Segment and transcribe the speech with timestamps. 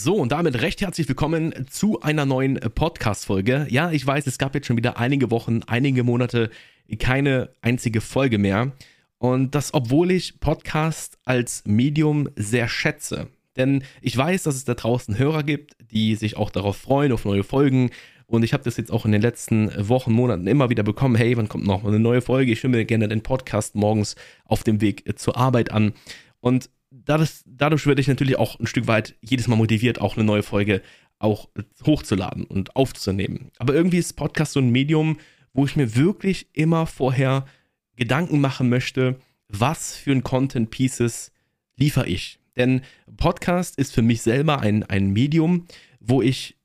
[0.00, 3.66] So, und damit recht herzlich willkommen zu einer neuen Podcast-Folge.
[3.68, 6.50] Ja, ich weiß, es gab jetzt schon wieder einige Wochen, einige Monate
[7.00, 8.70] keine einzige Folge mehr.
[9.18, 13.26] Und das, obwohl ich Podcast als Medium sehr schätze.
[13.56, 17.24] Denn ich weiß, dass es da draußen Hörer gibt, die sich auch darauf freuen, auf
[17.24, 17.90] neue Folgen.
[18.28, 21.16] Und ich habe das jetzt auch in den letzten Wochen, Monaten immer wieder bekommen.
[21.16, 22.52] Hey, wann kommt noch eine neue Folge?
[22.52, 25.92] Ich höre mir gerne den Podcast morgens auf dem Weg zur Arbeit an.
[26.38, 30.24] Und dadurch, dadurch werde ich natürlich auch ein Stück weit jedes Mal motiviert, auch eine
[30.24, 30.82] neue Folge
[31.18, 31.48] auch
[31.84, 33.50] hochzuladen und aufzunehmen.
[33.58, 35.18] Aber irgendwie ist Podcast so ein Medium,
[35.52, 37.44] wo ich mir wirklich immer vorher
[37.96, 41.32] Gedanken machen möchte, was für ein Content Pieces
[41.76, 42.38] liefere ich.
[42.56, 42.82] Denn
[43.16, 45.66] Podcast ist für mich selber ein, ein Medium,
[46.00, 46.56] wo ich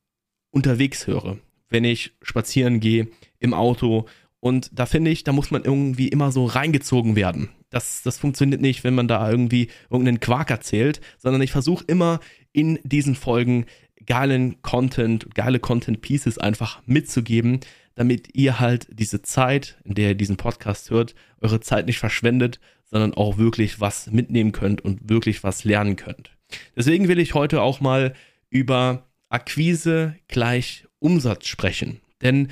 [0.51, 1.39] unterwegs höre.
[1.69, 3.07] Wenn ich spazieren gehe,
[3.39, 4.07] im Auto.
[4.43, 7.47] Und da finde ich, da muss man irgendwie immer so reingezogen werden.
[7.69, 12.19] Das, das funktioniert nicht, wenn man da irgendwie irgendeinen Quark erzählt, sondern ich versuche immer
[12.51, 13.67] in diesen Folgen
[14.05, 17.61] geilen Content, geile Content Pieces einfach mitzugeben,
[17.95, 22.59] damit ihr halt diese Zeit, in der ihr diesen Podcast hört, eure Zeit nicht verschwendet,
[22.83, 26.35] sondern auch wirklich was mitnehmen könnt und wirklich was lernen könnt.
[26.75, 28.13] Deswegen will ich heute auch mal
[28.49, 32.01] über Akquise gleich Umsatz sprechen.
[32.21, 32.49] Denn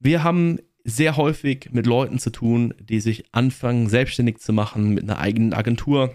[0.00, 5.04] wir haben sehr häufig mit Leuten zu tun, die sich anfangen, selbstständig zu machen mit
[5.04, 6.14] einer eigenen Agentur,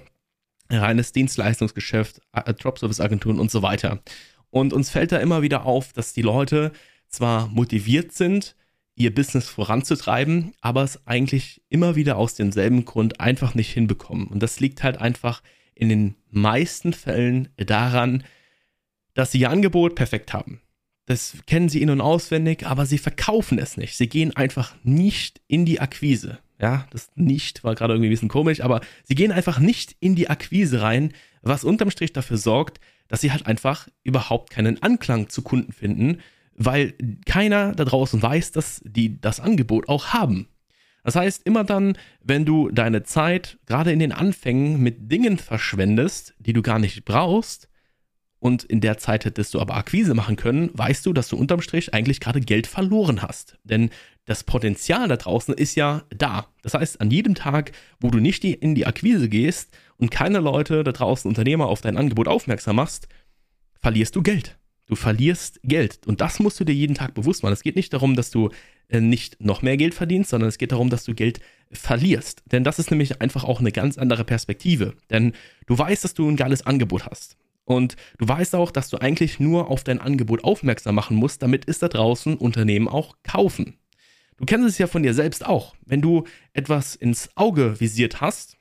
[0.69, 4.01] reines Dienstleistungsgeschäft, Dropservice-Agenturen und so weiter.
[4.49, 6.71] Und uns fällt da immer wieder auf, dass die Leute
[7.07, 8.55] zwar motiviert sind,
[8.95, 14.27] ihr Business voranzutreiben, aber es eigentlich immer wieder aus demselben Grund einfach nicht hinbekommen.
[14.27, 15.41] Und das liegt halt einfach
[15.73, 18.23] in den meisten Fällen daran,
[19.13, 20.61] dass sie ihr Angebot perfekt haben.
[21.05, 23.97] Das kennen sie in- und auswendig, aber sie verkaufen es nicht.
[23.97, 26.39] Sie gehen einfach nicht in die Akquise.
[26.59, 30.15] Ja, das nicht war gerade irgendwie ein bisschen komisch, aber sie gehen einfach nicht in
[30.15, 35.27] die Akquise rein, was unterm Strich dafür sorgt, dass sie halt einfach überhaupt keinen Anklang
[35.27, 36.19] zu Kunden finden,
[36.55, 36.93] weil
[37.25, 40.47] keiner da draußen weiß, dass die das Angebot auch haben.
[41.03, 46.33] Das heißt, immer dann, wenn du deine Zeit gerade in den Anfängen mit Dingen verschwendest,
[46.39, 47.67] die du gar nicht brauchst,
[48.43, 51.61] und in der Zeit hättest du aber Akquise machen können, weißt du, dass du unterm
[51.61, 53.57] Strich eigentlich gerade Geld verloren hast.
[53.63, 53.89] Denn
[54.25, 56.47] das Potenzial da draußen ist ja da.
[56.61, 57.71] Das heißt, an jedem Tag,
[58.01, 61.95] wo du nicht in die Akquise gehst und keine Leute da draußen, Unternehmer, auf dein
[61.95, 63.07] Angebot aufmerksam machst,
[63.79, 64.57] verlierst du Geld.
[64.87, 66.05] Du verlierst Geld.
[66.05, 67.53] Und das musst du dir jeden Tag bewusst machen.
[67.53, 68.49] Es geht nicht darum, dass du
[68.89, 71.39] äh, nicht noch mehr Geld verdienst, sondern es geht darum, dass du Geld
[71.71, 72.43] verlierst.
[72.51, 74.95] Denn das ist nämlich einfach auch eine ganz andere Perspektive.
[75.09, 75.31] Denn
[75.65, 77.37] du weißt, dass du ein geiles Angebot hast.
[77.65, 81.67] Und du weißt auch, dass du eigentlich nur auf dein Angebot aufmerksam machen musst, damit
[81.67, 83.77] es da draußen Unternehmen auch kaufen.
[84.37, 85.75] Du kennst es ja von dir selbst auch.
[85.85, 88.57] Wenn du etwas ins Auge visiert hast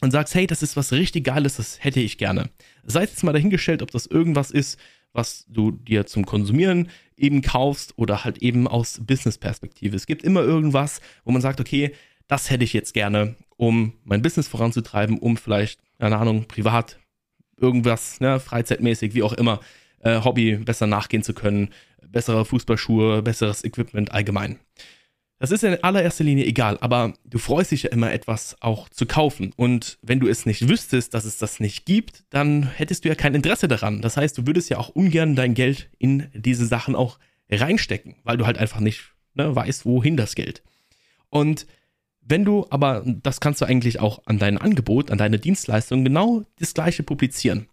[0.00, 2.48] und sagst, hey, das ist was richtig Geiles, das hätte ich gerne.
[2.84, 4.78] Sei jetzt mal dahingestellt, ob das irgendwas ist,
[5.12, 9.96] was du dir zum Konsumieren eben kaufst oder halt eben aus Business-Perspektive.
[9.96, 11.92] Es gibt immer irgendwas, wo man sagt, okay,
[12.26, 16.98] das hätte ich jetzt gerne, um mein Business voranzutreiben, um vielleicht, keine Ahnung, privat
[17.56, 19.60] irgendwas, ne, freizeitmäßig, wie auch immer,
[20.00, 21.70] äh, Hobby besser nachgehen zu können,
[22.06, 24.58] bessere Fußballschuhe, besseres Equipment allgemein.
[25.38, 29.04] Das ist in allererster Linie egal, aber du freust dich ja immer etwas auch zu
[29.04, 29.52] kaufen.
[29.56, 33.14] Und wenn du es nicht wüsstest, dass es das nicht gibt, dann hättest du ja
[33.14, 34.00] kein Interesse daran.
[34.00, 37.18] Das heißt, du würdest ja auch ungern dein Geld in diese Sachen auch
[37.50, 40.62] reinstecken, weil du halt einfach nicht ne, weißt, wohin das Geld.
[41.30, 41.66] Und
[42.26, 46.44] wenn du aber, das kannst du eigentlich auch an dein Angebot, an deine Dienstleistung genau
[46.58, 47.68] das gleiche publizieren.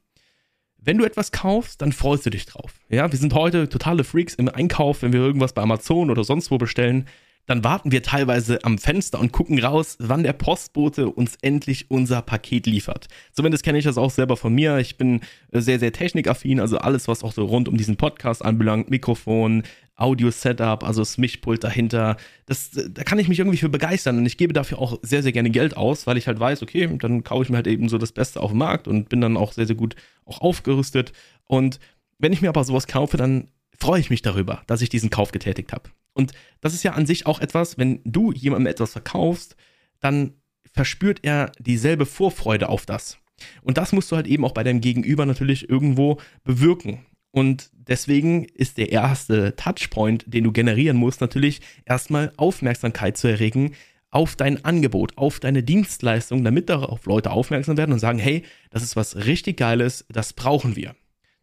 [0.78, 2.74] Wenn du etwas kaufst, dann freust du dich drauf.
[2.90, 6.50] Ja, wir sind heute totale Freaks im Einkauf, wenn wir irgendwas bei Amazon oder sonst
[6.50, 7.08] wo bestellen,
[7.46, 12.22] dann warten wir teilweise am Fenster und gucken raus, wann der Postbote uns endlich unser
[12.22, 13.08] Paket liefert.
[13.32, 14.78] Zumindest kenne ich das auch selber von mir.
[14.78, 18.90] Ich bin sehr, sehr technikaffin, also alles, was auch so rund um diesen Podcast anbelangt,
[18.90, 19.64] Mikrofon,
[20.02, 24.38] Audio-Setup, also das Mischpult dahinter, das, da kann ich mich irgendwie für begeistern und ich
[24.38, 27.44] gebe dafür auch sehr, sehr gerne Geld aus, weil ich halt weiß, okay, dann kaufe
[27.44, 29.68] ich mir halt eben so das Beste auf dem Markt und bin dann auch sehr,
[29.68, 29.96] sehr gut
[30.26, 31.14] auch aufgerüstet.
[31.46, 31.80] Und
[32.18, 35.32] wenn ich mir aber sowas kaufe, dann freue ich mich darüber, dass ich diesen Kauf
[35.32, 35.90] getätigt habe.
[36.14, 39.56] Und das ist ja an sich auch etwas, wenn du jemandem etwas verkaufst,
[40.00, 40.34] dann
[40.74, 43.18] verspürt er dieselbe Vorfreude auf das.
[43.64, 47.06] Und das musst du halt eben auch bei deinem Gegenüber natürlich irgendwo bewirken.
[47.32, 53.74] Und deswegen ist der erste Touchpoint, den du generieren musst, natürlich erstmal Aufmerksamkeit zu erregen
[54.12, 58.84] auf dein Angebot, auf deine Dienstleistung, damit darauf Leute aufmerksam werden und sagen, hey, das
[58.84, 60.96] ist was richtig Geiles, das brauchen wir.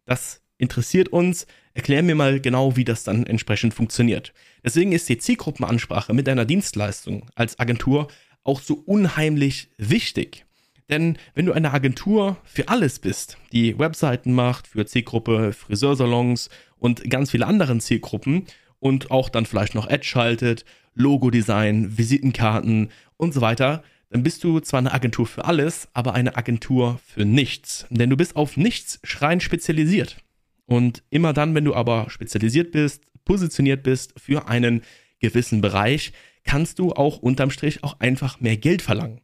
[0.05, 4.35] Das interessiert uns, erklär mir mal genau, wie das dann entsprechend funktioniert.
[4.63, 8.09] Deswegen ist die Zielgruppenansprache mit deiner Dienstleistung als Agentur
[8.45, 10.45] auch so unheimlich wichtig.
[10.91, 16.49] Denn wenn du eine Agentur für alles bist, die Webseiten macht, für Zielgruppe, Friseursalons
[16.79, 18.47] und ganz viele andere Zielgruppen
[18.81, 20.65] und auch dann vielleicht noch Ad schaltet,
[20.95, 26.37] Logodesign, Visitenkarten und so weiter, dann bist du zwar eine Agentur für alles, aber eine
[26.37, 27.87] Agentur für nichts.
[27.91, 30.17] Denn du bist auf nichts rein spezialisiert.
[30.65, 34.83] Und immer dann, wenn du aber spezialisiert bist, positioniert bist für einen
[35.21, 36.13] gewissen Bereich,
[36.45, 39.21] kannst du auch unterm Strich auch einfach mehr Geld verlangen.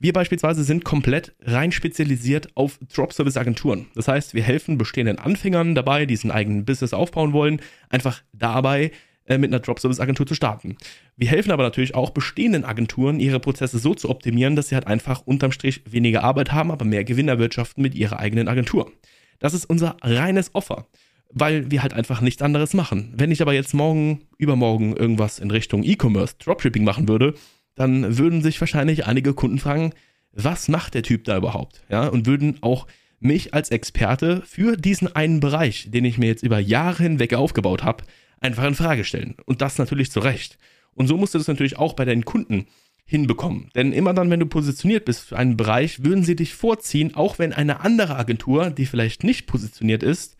[0.00, 3.86] Wir beispielsweise sind komplett rein spezialisiert auf Drop-Service-Agenturen.
[3.96, 8.92] Das heißt, wir helfen bestehenden Anfängern dabei, die diesen eigenen Business aufbauen wollen, einfach dabei,
[9.26, 10.76] äh, mit einer Drop-Service-Agentur zu starten.
[11.16, 14.86] Wir helfen aber natürlich auch bestehenden Agenturen, ihre Prozesse so zu optimieren, dass sie halt
[14.86, 18.92] einfach unterm Strich weniger Arbeit haben, aber mehr Gewinn erwirtschaften mit ihrer eigenen Agentur.
[19.40, 20.86] Das ist unser reines Offer
[21.30, 23.12] weil wir halt einfach nichts anderes machen.
[23.14, 27.34] Wenn ich aber jetzt morgen, übermorgen irgendwas in Richtung E-Commerce, Dropshipping machen würde,
[27.78, 29.92] dann würden sich wahrscheinlich einige Kunden fragen,
[30.32, 31.82] was macht der Typ da überhaupt?
[31.88, 32.86] Ja, und würden auch
[33.20, 37.84] mich als Experte für diesen einen Bereich, den ich mir jetzt über Jahre hinweg aufgebaut
[37.84, 38.04] habe,
[38.40, 39.36] einfach in Frage stellen.
[39.46, 40.58] Und das natürlich zu Recht.
[40.92, 42.66] Und so musst du das natürlich auch bei deinen Kunden
[43.04, 43.70] hinbekommen.
[43.74, 47.38] Denn immer dann, wenn du positioniert bist für einen Bereich, würden sie dich vorziehen, auch
[47.38, 50.36] wenn eine andere Agentur, die vielleicht nicht positioniert ist,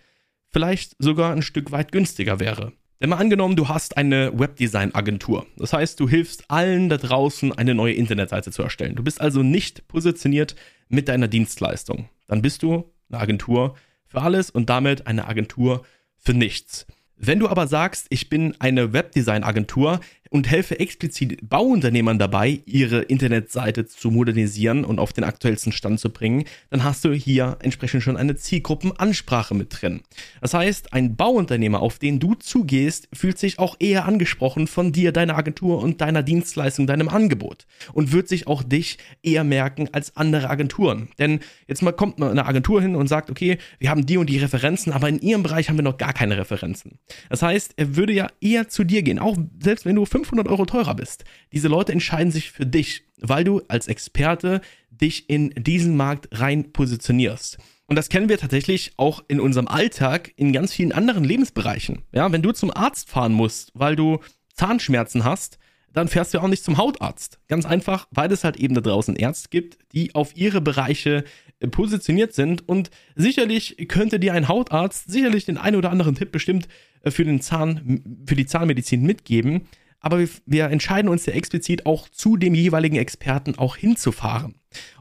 [0.51, 2.73] vielleicht sogar ein Stück weit günstiger wäre.
[3.01, 5.47] Denn mal angenommen, du hast eine Webdesign-Agentur.
[5.57, 8.97] Das heißt, du hilfst allen da draußen, eine neue Internetseite zu erstellen.
[8.97, 10.57] Du bist also nicht positioniert
[10.89, 12.09] mit deiner Dienstleistung.
[12.27, 15.83] Dann bist du eine Agentur für alles und damit eine Agentur
[16.17, 16.87] für nichts.
[17.15, 23.87] Wenn du aber sagst, ich bin eine Webdesign-Agentur, und helfe explizit Bauunternehmern dabei, ihre Internetseite
[23.87, 28.17] zu modernisieren und auf den aktuellsten Stand zu bringen, dann hast du hier entsprechend schon
[28.17, 30.03] eine Zielgruppenansprache mit drin.
[30.41, 35.13] Das heißt, ein Bauunternehmer, auf den du zugehst, fühlt sich auch eher angesprochen von dir,
[35.13, 40.17] deiner Agentur und deiner Dienstleistung, deinem Angebot und wird sich auch dich eher merken als
[40.17, 41.09] andere Agenturen.
[41.19, 44.39] Denn jetzt mal kommt eine Agentur hin und sagt, okay, wir haben die und die
[44.39, 46.99] Referenzen, aber in ihrem Bereich haben wir noch gar keine Referenzen.
[47.29, 50.67] Das heißt, er würde ja eher zu dir gehen, auch selbst wenn du 500 Euro
[50.67, 51.25] teurer bist.
[51.53, 54.61] Diese Leute entscheiden sich für dich, weil du als Experte
[54.91, 57.59] dich in diesen Markt rein positionierst.
[57.87, 62.03] Und das kennen wir tatsächlich auch in unserem Alltag in ganz vielen anderen Lebensbereichen.
[62.13, 64.19] Ja, wenn du zum Arzt fahren musst, weil du
[64.55, 65.59] Zahnschmerzen hast,
[65.93, 67.39] dann fährst du auch nicht zum Hautarzt.
[67.49, 71.25] Ganz einfach, weil es halt eben da draußen Ärzte gibt, die auf ihre Bereiche
[71.61, 72.69] äh, positioniert sind.
[72.69, 76.69] Und sicherlich könnte dir ein Hautarzt sicherlich den einen oder anderen Tipp bestimmt
[77.03, 79.63] äh, für den Zahn, für die Zahnmedizin mitgeben
[80.01, 84.55] aber wir, wir entscheiden uns ja explizit auch zu dem jeweiligen Experten auch hinzufahren.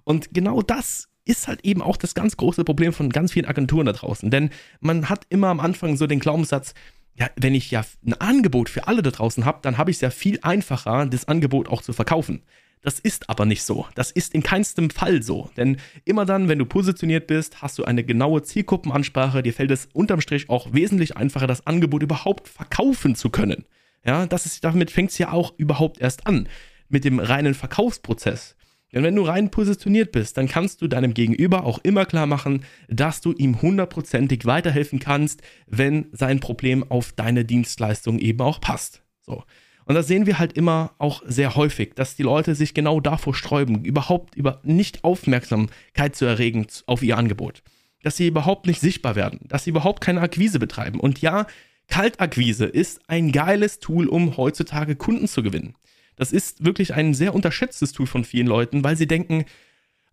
[0.03, 3.85] Und genau das ist halt eben auch das ganz große Problem von ganz vielen Agenturen
[3.85, 4.31] da draußen.
[4.31, 4.49] Denn
[4.79, 6.73] man hat immer am Anfang so den Glaubenssatz,
[7.15, 10.01] ja, wenn ich ja ein Angebot für alle da draußen habe, dann habe ich es
[10.01, 12.43] ja viel einfacher, das Angebot auch zu verkaufen.
[12.81, 13.87] Das ist aber nicht so.
[13.95, 15.49] Das ist in keinstem Fall so.
[15.57, 19.41] Denn immer dann, wenn du positioniert bist, hast du eine genaue Zielgruppenansprache.
[19.41, 23.65] Dir fällt es unterm Strich auch wesentlich einfacher, das Angebot überhaupt verkaufen zu können.
[24.05, 26.47] Ja, das ist, damit fängt es ja auch überhaupt erst an,
[26.89, 28.55] mit dem reinen Verkaufsprozess.
[28.93, 32.63] Denn wenn du rein positioniert bist, dann kannst du deinem Gegenüber auch immer klar machen,
[32.87, 39.03] dass du ihm hundertprozentig weiterhelfen kannst, wenn sein Problem auf deine Dienstleistung eben auch passt.
[39.21, 39.43] So.
[39.85, 43.33] Und das sehen wir halt immer auch sehr häufig, dass die Leute sich genau davor
[43.33, 47.63] sträuben, überhaupt über nicht Aufmerksamkeit zu erregen auf ihr Angebot.
[48.03, 50.99] Dass sie überhaupt nicht sichtbar werden, dass sie überhaupt keine Akquise betreiben.
[50.99, 51.47] Und ja,
[51.87, 55.75] Kaltakquise ist ein geiles Tool, um heutzutage Kunden zu gewinnen.
[56.15, 59.45] Das ist wirklich ein sehr unterschätztes Tool von vielen Leuten, weil sie denken,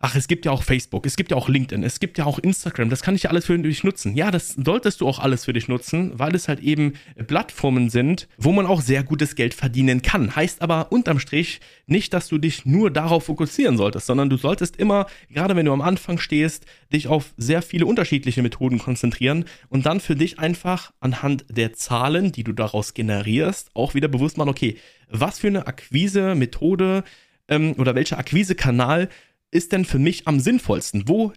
[0.01, 2.39] ach, es gibt ja auch Facebook, es gibt ja auch LinkedIn, es gibt ja auch
[2.39, 4.15] Instagram, das kann ich ja alles für dich nutzen.
[4.15, 6.93] Ja, das solltest du auch alles für dich nutzen, weil es halt eben
[7.27, 10.37] Plattformen sind, wo man auch sehr gutes Geld verdienen kann.
[10.37, 14.77] Heißt aber unterm Strich nicht, dass du dich nur darauf fokussieren solltest, sondern du solltest
[14.77, 19.87] immer, gerade wenn du am Anfang stehst, dich auf sehr viele unterschiedliche Methoden konzentrieren und
[19.87, 24.51] dann für dich einfach anhand der Zahlen, die du daraus generierst, auch wieder bewusst machen,
[24.51, 24.77] okay,
[25.09, 27.05] was für eine Akquise-Methode
[27.49, 29.09] ähm, oder welcher Akquise-Kanal
[29.55, 31.09] ist denn für mich am sinnvollsten?
[31.09, 31.33] Wo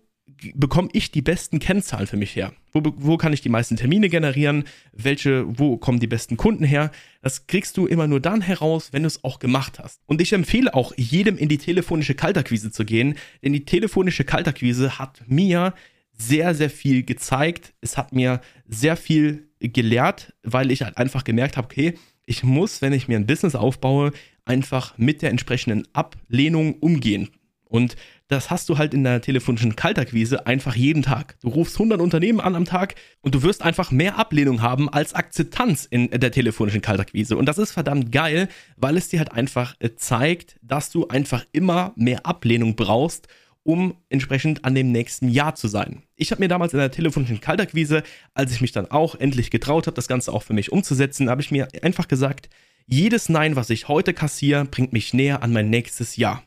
[0.54, 2.52] bekomme ich die besten Kennzahlen für mich her?
[2.74, 4.66] Wo, wo kann ich die meisten Termine generieren?
[4.92, 6.92] Welche, wo kommen die besten Kunden her?
[7.22, 10.02] Das kriegst du immer nur dann heraus, wenn du es auch gemacht hast.
[10.06, 15.00] Und ich empfehle auch jedem in die telefonische Kaltakquise zu gehen, denn die telefonische Kaltakquise
[15.00, 15.74] hat mir
[16.12, 17.74] sehr, sehr viel gezeigt.
[17.82, 21.94] Es hat mir sehr viel gelehrt, weil ich halt einfach gemerkt habe, okay,
[22.26, 24.12] ich muss, wenn ich mir ein Business aufbaue,
[24.44, 27.30] einfach mit der entsprechenden Ablehnung umgehen.
[27.70, 27.96] Und
[28.28, 31.38] das hast du halt in der telefonischen Kaltakquise einfach jeden Tag.
[31.42, 35.14] Du rufst 100 Unternehmen an am Tag und du wirst einfach mehr Ablehnung haben als
[35.14, 37.38] Akzeptanz in der telefonischen Kaltakquise.
[37.38, 41.46] Und das ist verdammt geil, weil es dir halt einfach äh, zeigt, dass du einfach
[41.52, 43.28] immer mehr Ablehnung brauchst,
[43.64, 46.04] um entsprechend an dem nächsten Jahr zu sein.
[46.16, 49.88] Ich habe mir damals in der telefonischen Kaltakquise, als ich mich dann auch endlich getraut
[49.88, 52.50] habe, das Ganze auch für mich umzusetzen, habe ich mir einfach gesagt,
[52.86, 56.44] jedes Nein, was ich heute kassiere, bringt mich näher an mein nächstes Jahr.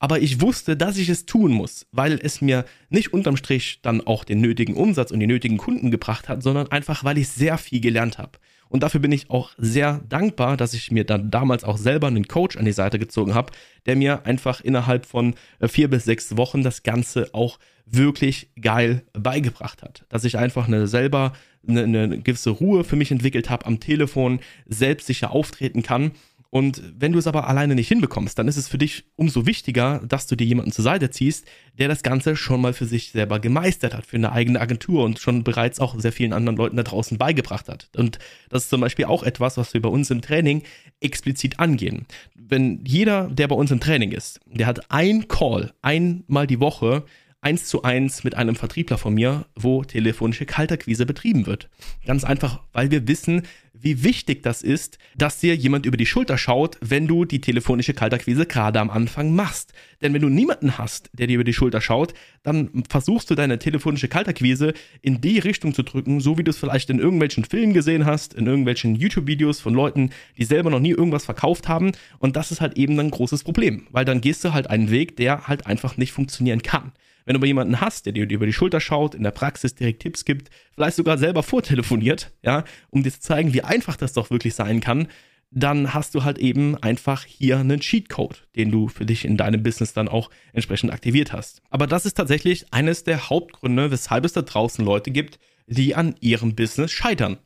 [0.00, 4.00] Aber ich wusste, dass ich es tun muss, weil es mir nicht unterm Strich dann
[4.00, 7.58] auch den nötigen Umsatz und die nötigen Kunden gebracht hat, sondern einfach, weil ich sehr
[7.58, 8.38] viel gelernt habe.
[8.70, 12.28] Und dafür bin ich auch sehr dankbar, dass ich mir dann damals auch selber einen
[12.28, 13.52] Coach an die Seite gezogen habe,
[13.84, 19.02] der mir einfach innerhalb von äh, vier bis sechs Wochen das Ganze auch wirklich geil
[19.12, 20.06] beigebracht hat.
[20.08, 21.34] Dass ich einfach eine selber
[21.68, 26.12] eine, eine gewisse Ruhe für mich entwickelt habe am Telefon, selbstsicher auftreten kann
[26.50, 30.02] und wenn du es aber alleine nicht hinbekommst, dann ist es für dich umso wichtiger,
[30.06, 31.46] dass du dir jemanden zur Seite ziehst,
[31.78, 35.20] der das Ganze schon mal für sich selber gemeistert hat, für eine eigene Agentur und
[35.20, 37.88] schon bereits auch sehr vielen anderen Leuten da draußen beigebracht hat.
[37.96, 40.64] Und das ist zum Beispiel auch etwas, was wir bei uns im Training
[40.98, 42.06] explizit angehen.
[42.34, 47.04] Wenn jeder, der bei uns im Training ist, der hat ein Call einmal die Woche
[47.42, 51.70] eins zu eins mit einem Vertriebler von mir, wo telefonische Kalterquise betrieben wird.
[52.04, 53.42] Ganz einfach, weil wir wissen,
[53.82, 57.94] wie wichtig das ist, dass dir jemand über die Schulter schaut, wenn du die telefonische
[57.94, 59.72] Kalterquise gerade am Anfang machst.
[60.02, 63.58] Denn wenn du niemanden hast, der dir über die Schulter schaut, dann versuchst du deine
[63.58, 67.72] telefonische Kalterquise in die Richtung zu drücken, so wie du es vielleicht in irgendwelchen Filmen
[67.72, 71.92] gesehen hast, in irgendwelchen YouTube-Videos von Leuten, die selber noch nie irgendwas verkauft haben.
[72.18, 75.16] Und das ist halt eben ein großes Problem, weil dann gehst du halt einen Weg,
[75.16, 76.92] der halt einfach nicht funktionieren kann.
[77.24, 80.02] Wenn du aber jemanden hast, der dir über die Schulter schaut, in der Praxis direkt
[80.02, 84.30] Tipps gibt, vielleicht sogar selber vortelefoniert, ja, um dir zu zeigen, wie einfach das doch
[84.30, 85.08] wirklich sein kann,
[85.50, 89.62] dann hast du halt eben einfach hier einen Cheatcode, den du für dich in deinem
[89.62, 91.60] Business dann auch entsprechend aktiviert hast.
[91.70, 96.14] Aber das ist tatsächlich eines der Hauptgründe, weshalb es da draußen Leute gibt, die an
[96.20, 97.38] ihrem Business scheitern.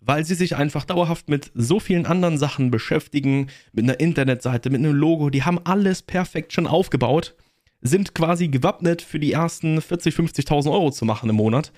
[0.00, 4.78] Weil sie sich einfach dauerhaft mit so vielen anderen Sachen beschäftigen, mit einer Internetseite, mit
[4.78, 7.34] einem Logo, die haben alles perfekt schon aufgebaut
[7.80, 11.72] sind quasi gewappnet für die ersten 40, 50.000 Euro zu machen im Monat.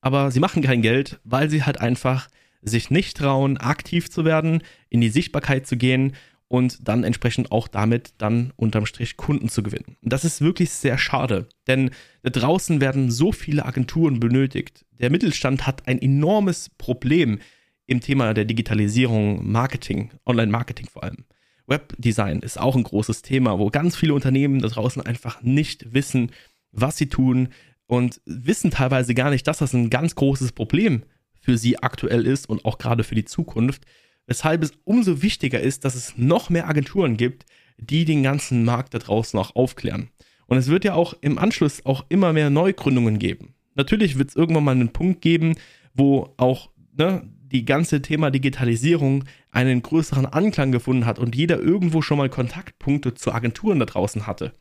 [0.00, 2.28] Aber sie machen kein Geld, weil sie halt einfach
[2.62, 6.14] sich nicht trauen, aktiv zu werden, in die Sichtbarkeit zu gehen
[6.48, 9.96] und dann entsprechend auch damit dann unterm Strich Kunden zu gewinnen.
[10.02, 11.90] Das ist wirklich sehr schade, denn
[12.22, 14.86] da draußen werden so viele Agenturen benötigt.
[14.98, 17.38] Der Mittelstand hat ein enormes Problem
[17.86, 21.24] im Thema der Digitalisierung, Marketing, Online-Marketing vor allem.
[21.68, 26.32] Webdesign ist auch ein großes Thema, wo ganz viele Unternehmen da draußen einfach nicht wissen,
[26.72, 27.50] was sie tun
[27.86, 31.02] und wissen teilweise gar nicht, dass das ein ganz großes Problem
[31.40, 33.82] für sie aktuell ist und auch gerade für die Zukunft.
[34.26, 37.46] Weshalb es umso wichtiger ist, dass es noch mehr Agenturen gibt,
[37.78, 40.10] die den ganzen Markt da draußen auch aufklären.
[40.46, 43.54] Und es wird ja auch im Anschluss auch immer mehr Neugründungen geben.
[43.74, 45.54] Natürlich wird es irgendwann mal einen Punkt geben,
[45.94, 52.02] wo auch ne, die ganze Thema Digitalisierung einen größeren Anklang gefunden hat und jeder irgendwo
[52.02, 54.52] schon mal Kontaktpunkte zu Agenturen da draußen hatte.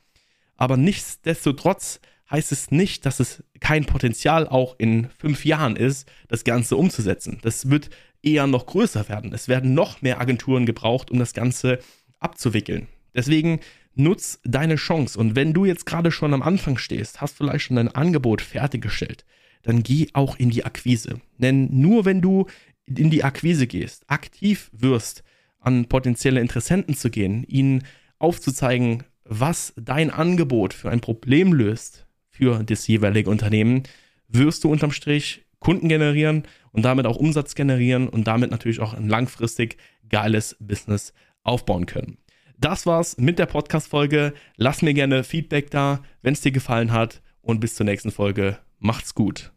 [0.56, 6.44] Aber nichtsdestotrotz heißt es nicht, dass es kein Potenzial auch in fünf Jahren ist, das
[6.44, 7.40] Ganze umzusetzen.
[7.42, 7.90] Das wird
[8.22, 9.34] eher noch größer werden.
[9.34, 11.80] Es werden noch mehr Agenturen gebraucht, um das Ganze
[12.20, 12.88] abzuwickeln.
[13.16, 13.60] Deswegen
[13.96, 15.18] nutz deine Chance.
[15.18, 19.26] Und wenn du jetzt gerade schon am Anfang stehst, hast vielleicht schon dein Angebot fertiggestellt,
[19.64, 21.20] dann geh auch in die Akquise.
[21.38, 22.46] Denn nur wenn du
[22.88, 25.24] in die Akquise gehst, aktiv wirst,
[25.60, 27.84] an potenzielle Interessenten zu gehen, ihnen
[28.20, 33.84] aufzuzeigen, was dein Angebot für ein Problem löst für das jeweilige Unternehmen,
[34.28, 38.94] wirst du unterm Strich Kunden generieren und damit auch Umsatz generieren und damit natürlich auch
[38.94, 39.78] ein langfristig
[40.08, 41.14] geiles Business
[41.44, 42.18] aufbauen können.
[42.60, 44.34] Das war's mit der Podcast-Folge.
[44.56, 48.58] Lass mir gerne Feedback da, wenn es dir gefallen hat und bis zur nächsten Folge.
[48.80, 49.46] Macht's gut.